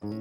Buenas 0.00 0.12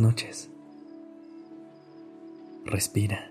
noches. 0.00 0.50
Respira. 2.64 3.30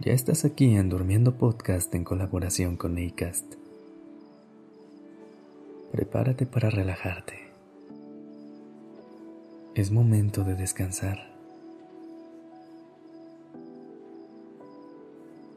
Ya 0.00 0.12
estás 0.12 0.44
aquí 0.44 0.76
en 0.76 0.90
Durmiendo 0.90 1.38
Podcast 1.38 1.94
en 1.94 2.04
colaboración 2.04 2.76
con 2.76 2.98
Acast. 2.98 3.57
Prepárate 5.98 6.46
para 6.46 6.70
relajarte. 6.70 7.34
Es 9.74 9.90
momento 9.90 10.44
de 10.44 10.54
descansar. 10.54 11.18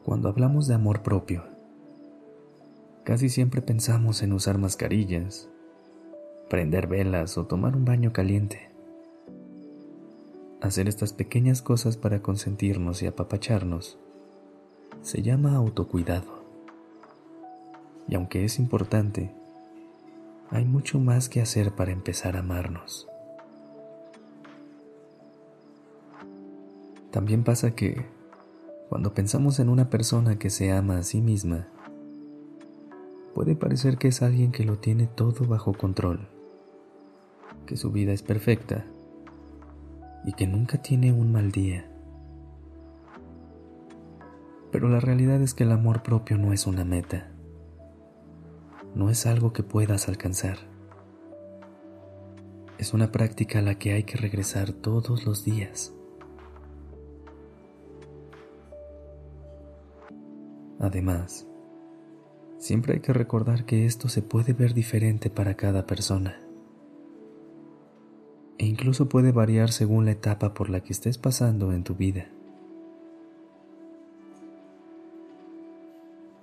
Cuando 0.04 0.28
hablamos 0.28 0.66
de 0.66 0.74
amor 0.74 1.04
propio, 1.04 1.44
casi 3.04 3.28
siempre 3.28 3.62
pensamos 3.62 4.24
en 4.24 4.32
usar 4.32 4.58
mascarillas, 4.58 5.48
prender 6.50 6.88
velas 6.88 7.38
o 7.38 7.46
tomar 7.46 7.76
un 7.76 7.84
baño 7.84 8.12
caliente. 8.12 8.68
Hacer 10.60 10.88
estas 10.88 11.12
pequeñas 11.12 11.62
cosas 11.62 11.96
para 11.96 12.20
consentirnos 12.20 13.00
y 13.02 13.06
apapacharnos 13.06 13.96
se 15.02 15.22
llama 15.22 15.54
autocuidado. 15.54 16.42
Y 18.08 18.16
aunque 18.16 18.44
es 18.44 18.58
importante, 18.58 19.40
hay 20.52 20.66
mucho 20.66 21.00
más 21.00 21.30
que 21.30 21.40
hacer 21.40 21.72
para 21.72 21.92
empezar 21.92 22.36
a 22.36 22.40
amarnos. 22.40 23.08
También 27.10 27.42
pasa 27.42 27.74
que, 27.74 28.06
cuando 28.90 29.14
pensamos 29.14 29.58
en 29.60 29.70
una 29.70 29.88
persona 29.88 30.38
que 30.38 30.50
se 30.50 30.70
ama 30.70 30.98
a 30.98 31.02
sí 31.02 31.22
misma, 31.22 31.68
puede 33.34 33.56
parecer 33.56 33.96
que 33.96 34.08
es 34.08 34.20
alguien 34.20 34.52
que 34.52 34.64
lo 34.64 34.76
tiene 34.76 35.06
todo 35.06 35.46
bajo 35.46 35.72
control, 35.72 36.28
que 37.64 37.78
su 37.78 37.90
vida 37.90 38.12
es 38.12 38.22
perfecta 38.22 38.84
y 40.26 40.34
que 40.34 40.46
nunca 40.46 40.82
tiene 40.82 41.12
un 41.12 41.32
mal 41.32 41.50
día. 41.50 41.90
Pero 44.70 44.90
la 44.90 45.00
realidad 45.00 45.40
es 45.40 45.54
que 45.54 45.64
el 45.64 45.72
amor 45.72 46.02
propio 46.02 46.36
no 46.36 46.52
es 46.52 46.66
una 46.66 46.84
meta. 46.84 47.31
No 48.94 49.08
es 49.08 49.24
algo 49.24 49.52
que 49.52 49.62
puedas 49.62 50.08
alcanzar. 50.08 50.58
Es 52.76 52.92
una 52.92 53.10
práctica 53.10 53.60
a 53.60 53.62
la 53.62 53.76
que 53.78 53.92
hay 53.92 54.04
que 54.04 54.18
regresar 54.18 54.72
todos 54.72 55.24
los 55.24 55.44
días. 55.44 55.94
Además, 60.78 61.46
siempre 62.58 62.94
hay 62.94 63.00
que 63.00 63.12
recordar 63.12 63.64
que 63.64 63.86
esto 63.86 64.08
se 64.08 64.20
puede 64.20 64.52
ver 64.52 64.74
diferente 64.74 65.30
para 65.30 65.54
cada 65.54 65.86
persona. 65.86 66.40
E 68.58 68.66
incluso 68.66 69.08
puede 69.08 69.32
variar 69.32 69.70
según 69.70 70.04
la 70.04 70.12
etapa 70.12 70.52
por 70.52 70.68
la 70.68 70.80
que 70.82 70.92
estés 70.92 71.16
pasando 71.16 71.72
en 71.72 71.82
tu 71.82 71.94
vida. 71.94 72.26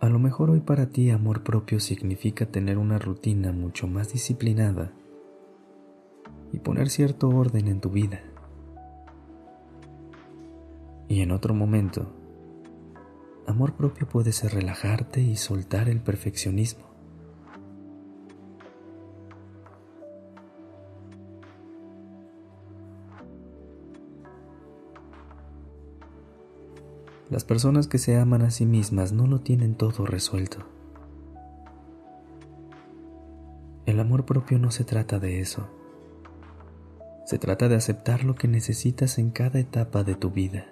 A 0.10 0.12
lo 0.12 0.18
mejor 0.18 0.50
hoy 0.50 0.60
para 0.60 0.88
ti 0.90 1.12
amor 1.12 1.44
propio 1.44 1.80
significa 1.80 2.48
tener 2.48 2.80
una 2.80 2.98
rutina 2.98 3.52
mucho 3.52 3.86
más 3.86 4.12
disciplinada 4.12 4.92
y 6.52 6.58
poner 6.58 6.90
cierto 6.90 7.30
orden 7.30 7.68
en 7.68 7.80
tu 7.80 7.92
vida. 7.92 8.24
Y 11.08 11.22
en 11.22 11.30
otro 11.30 11.54
momento, 11.54 12.12
amor 13.46 13.74
propio 13.74 14.08
puede 14.08 14.32
ser 14.32 14.56
relajarte 14.56 15.22
y 15.22 15.36
soltar 15.36 15.90
el 15.90 16.02
perfeccionismo. 16.02 16.89
Las 27.30 27.44
personas 27.44 27.88
que 27.88 28.00
se 28.00 28.18
aman 28.18 28.42
a 28.42 28.50
sí 28.50 28.66
mismas 28.66 29.12
no 29.12 29.28
lo 29.28 29.40
tienen 29.40 29.76
todo 29.76 30.06
resuelto. 30.08 30.60
El 33.86 34.00
amor 34.00 34.26
propio 34.26 34.58
no 34.58 34.72
se 34.72 34.84
trata 34.84 35.20
de 35.20 35.40
eso. 35.40 35.68
Se 37.26 37.38
trata 37.38 37.68
de 37.68 37.76
aceptar 37.76 38.24
lo 38.24 38.34
que 38.34 38.48
necesitas 38.48 39.20
en 39.20 39.30
cada 39.30 39.60
etapa 39.60 40.04
de 40.04 40.16
tu 40.16 40.32
vida. 40.32 40.66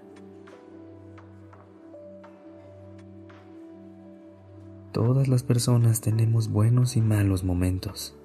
Todas 4.91 5.27
las 5.27 5.43
personas 5.43 6.01
tenemos 6.01 6.49
buenos 6.49 6.97
y 6.97 7.01
malos 7.01 7.43
momentos. 7.43 8.15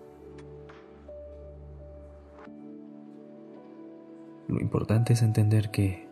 Lo 4.48 4.58
importante 4.58 5.12
es 5.12 5.20
entender 5.20 5.70
que 5.70 6.11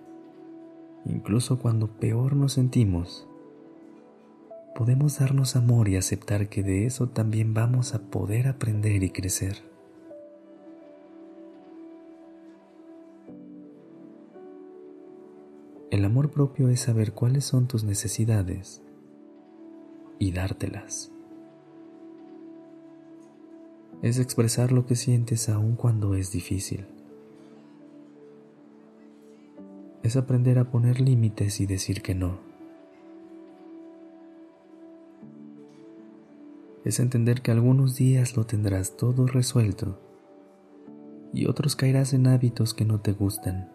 incluso 1.05 1.59
cuando 1.59 1.89
peor 1.89 2.37
nos 2.37 2.55
sentimos, 2.55 3.27
podemos 4.75 5.19
darnos 5.19 5.57
amor 5.57 5.89
y 5.89 5.97
aceptar 5.97 6.49
que 6.49 6.63
de 6.63 6.87
eso 6.87 7.09
también 7.09 7.55
vamos 7.55 7.95
a 7.95 8.01
poder 8.01 8.49
aprender 8.49 9.03
y 9.03 9.11
crecer. 9.11 9.71
El 15.91 16.05
amor 16.05 16.31
propio 16.31 16.69
es 16.69 16.81
saber 16.81 17.13
cuáles 17.13 17.45
son 17.45 17.67
tus 17.67 17.83
necesidades 17.83 18.81
y 20.21 20.31
dártelas. 20.31 21.11
Es 24.01 24.19
expresar 24.19 24.71
lo 24.71 24.87
que 24.87 24.95
sientes 24.95 25.49
aun 25.49 25.75
cuando 25.75 26.15
es 26.15 26.31
difícil. 26.31 26.87
Es 30.03 30.17
aprender 30.17 30.59
a 30.59 30.71
poner 30.71 31.01
límites 31.01 31.61
y 31.61 31.67
decir 31.67 32.03
que 32.03 32.15
no. 32.15 32.39
Es 36.85 36.99
entender 36.99 37.43
que 37.43 37.51
algunos 37.51 37.97
días 37.97 38.37
lo 38.37 38.47
tendrás 38.47 38.97
todo 38.97 39.27
resuelto 39.27 39.99
y 41.33 41.47
otros 41.47 41.77
caerás 41.77 42.15
en 42.15 42.27
hábitos 42.27 42.73
que 42.73 42.85
no 42.85 43.01
te 43.01 43.13
gustan. 43.13 43.71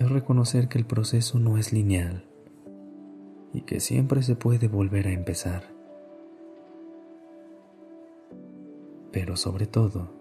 Es 0.00 0.10
reconocer 0.10 0.68
que 0.68 0.78
el 0.78 0.86
proceso 0.86 1.38
no 1.38 1.56
es 1.58 1.72
lineal 1.72 2.24
y 3.52 3.62
que 3.62 3.80
siempre 3.80 4.22
se 4.22 4.34
puede 4.34 4.66
volver 4.66 5.06
a 5.06 5.12
empezar. 5.12 5.64
Pero 9.12 9.36
sobre 9.36 9.66
todo, 9.66 10.19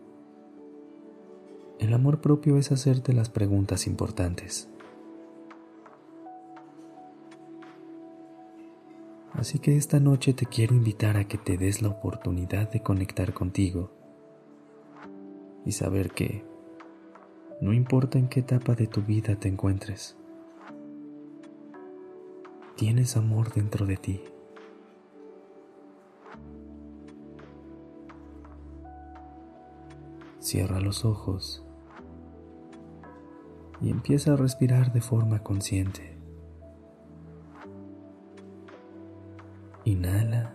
el 1.80 1.94
amor 1.94 2.20
propio 2.20 2.58
es 2.58 2.72
hacerte 2.74 3.14
las 3.14 3.30
preguntas 3.30 3.88
importantes. 3.88 4.70
Así 9.34 9.60
que 9.60 9.78
esta 9.78 10.02
noche 10.02 10.34
te 10.34 10.46
quiero 10.46 10.76
invitar 10.76 11.16
a 11.16 11.24
que 11.24 11.38
te 11.38 11.58
des 11.58 11.82
la 11.82 11.88
oportunidad 11.88 12.70
de 12.70 12.82
conectar 12.82 13.34
contigo 13.34 13.92
y 15.66 15.72
saber 15.72 16.12
que 16.12 16.44
no 17.62 17.72
importa 17.72 18.20
en 18.20 18.28
qué 18.28 18.42
etapa 18.42 18.76
de 18.76 18.88
tu 18.88 19.02
vida 19.02 19.38
te 19.38 19.48
encuentres, 19.48 20.18
tienes 22.76 23.16
amor 23.16 23.54
dentro 23.54 23.86
de 23.86 23.96
ti. 23.96 24.22
Cierra 30.40 30.82
los 30.82 31.06
ojos 31.06 31.64
y 33.82 33.90
empieza 33.90 34.34
a 34.34 34.36
respirar 34.36 34.92
de 34.92 35.02
forma 35.02 35.44
consciente. 35.44 36.18
Inhala. 39.86 40.54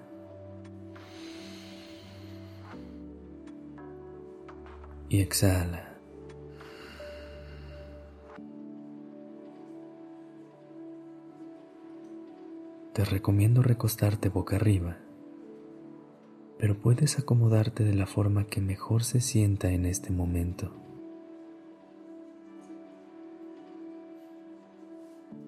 Y 5.08 5.20
exhala. 5.20 5.90
Te 12.92 13.04
recomiendo 13.04 13.62
recostarte 13.62 14.28
boca 14.28 14.56
arriba, 14.56 14.98
pero 16.58 16.78
puedes 16.80 17.18
acomodarte 17.18 17.82
de 17.82 17.94
la 17.94 18.06
forma 18.06 18.46
que 18.46 18.60
mejor 18.60 19.02
se 19.02 19.20
sienta 19.20 19.72
en 19.72 19.84
este 19.84 20.10
momento. 20.10 20.83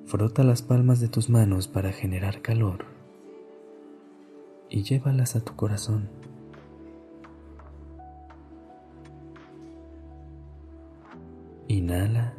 Frota 0.06 0.44
las 0.44 0.62
palmas 0.62 1.00
de 1.00 1.08
tus 1.08 1.28
manos 1.28 1.66
para 1.66 1.90
generar 1.90 2.40
calor 2.40 2.84
y 4.70 4.84
llévalas 4.84 5.34
a 5.34 5.44
tu 5.44 5.56
corazón. 5.56 6.08
Inhala. 11.66 12.34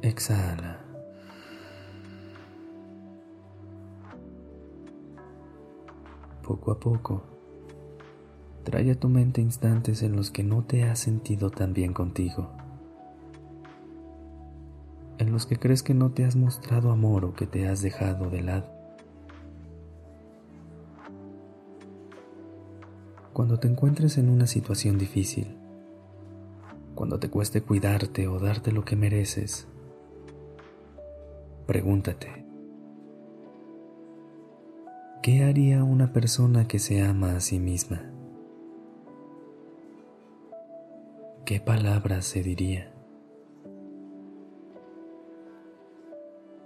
Exhala. 0.00 0.80
Poco 6.42 6.70
a 6.72 6.80
poco 6.80 7.35
Trae 8.66 8.90
a 8.90 8.96
tu 8.96 9.08
mente 9.08 9.40
instantes 9.40 10.02
en 10.02 10.16
los 10.16 10.32
que 10.32 10.42
no 10.42 10.64
te 10.64 10.82
has 10.82 10.98
sentido 10.98 11.50
tan 11.50 11.72
bien 11.72 11.92
contigo, 11.92 12.50
en 15.18 15.30
los 15.30 15.46
que 15.46 15.56
crees 15.56 15.84
que 15.84 15.94
no 15.94 16.10
te 16.10 16.24
has 16.24 16.34
mostrado 16.34 16.90
amor 16.90 17.24
o 17.24 17.32
que 17.32 17.46
te 17.46 17.68
has 17.68 17.80
dejado 17.80 18.28
de 18.28 18.42
lado. 18.42 18.66
Cuando 23.32 23.60
te 23.60 23.68
encuentres 23.68 24.18
en 24.18 24.28
una 24.28 24.48
situación 24.48 24.98
difícil, 24.98 25.56
cuando 26.96 27.20
te 27.20 27.30
cueste 27.30 27.62
cuidarte 27.62 28.26
o 28.26 28.40
darte 28.40 28.72
lo 28.72 28.84
que 28.84 28.96
mereces, 28.96 29.68
pregúntate, 31.68 32.44
¿qué 35.22 35.44
haría 35.44 35.84
una 35.84 36.12
persona 36.12 36.66
que 36.66 36.80
se 36.80 37.00
ama 37.00 37.36
a 37.36 37.40
sí 37.40 37.60
misma? 37.60 38.15
¿Qué 41.46 41.60
palabras 41.60 42.24
se 42.26 42.42
diría? 42.42 42.92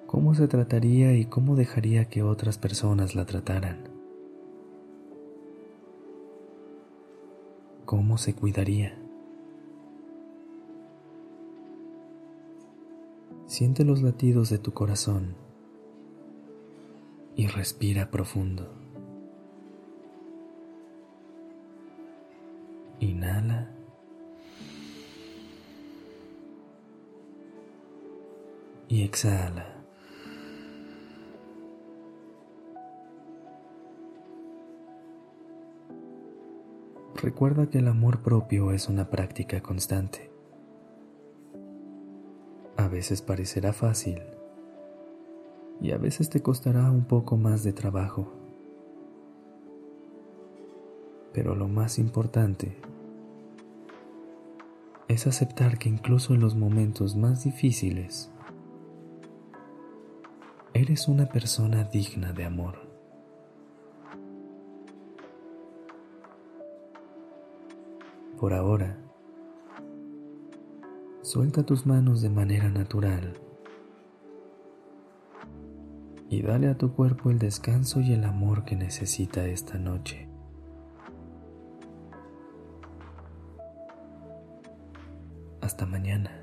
¿Cómo 0.07 0.35
se 0.35 0.49
trataría 0.49 1.15
y 1.15 1.27
cómo 1.27 1.55
dejaría 1.55 2.07
que 2.07 2.23
otras 2.23 2.57
personas 2.57 3.15
la 3.15 3.27
trataran? 3.27 3.91
¿Cómo 7.85 8.17
se 8.17 8.35
cuidaría? 8.35 8.99
Siente 13.45 13.85
los 13.85 14.01
latidos 14.01 14.49
de 14.49 14.59
tu 14.59 14.73
corazón 14.73 15.37
y 17.37 17.49
respira 17.49 18.11
profundo. 18.11 18.73
Inhala. 22.99 23.60
Y 28.91 29.05
exhala. 29.05 29.77
Recuerda 37.15 37.71
que 37.71 37.79
el 37.79 37.87
amor 37.87 38.23
propio 38.23 38.73
es 38.73 38.89
una 38.89 39.09
práctica 39.09 39.63
constante. 39.63 40.31
A 42.77 42.89
veces 42.89 43.23
parecerá 43.23 43.73
fácil 43.73 44.21
y 45.81 45.93
a 45.93 45.99
veces 45.99 46.29
te 46.29 46.43
costará 46.43 46.91
un 46.91 47.05
poco 47.05 47.37
más 47.37 47.63
de 47.63 47.73
trabajo. 47.73 48.33
Pero 51.33 51.55
lo 51.55 51.69
más 51.69 52.01
importante 52.01 52.77
es 55.07 55.29
aceptar 55.29 55.79
que 55.79 55.89
incluso 55.89 56.35
en 56.35 56.41
los 56.41 56.57
momentos 56.57 57.15
más 57.15 57.45
difíciles 57.45 58.33
Eres 60.83 61.09
una 61.09 61.27
persona 61.27 61.85
digna 61.85 62.33
de 62.33 62.47
amor. 62.47 62.79
Por 68.39 68.55
ahora, 68.55 68.97
suelta 71.21 71.65
tus 71.65 71.85
manos 71.85 72.23
de 72.23 72.31
manera 72.31 72.71
natural 72.71 73.35
y 76.31 76.41
dale 76.41 76.69
a 76.69 76.79
tu 76.79 76.95
cuerpo 76.95 77.29
el 77.29 77.39
descanso 77.39 78.01
y 78.01 78.15
el 78.15 78.25
amor 78.25 78.65
que 78.65 78.75
necesita 78.75 79.45
esta 79.45 79.79
noche. 79.79 80.31
Hasta 85.61 85.85
mañana. 85.85 86.40